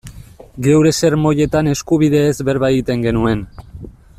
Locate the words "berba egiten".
2.49-3.05